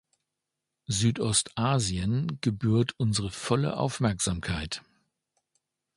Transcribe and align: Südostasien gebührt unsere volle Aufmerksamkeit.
Südostasien 0.87 2.39
gebührt 2.41 2.95
unsere 2.97 3.29
volle 3.29 3.77
Aufmerksamkeit. 3.77 4.81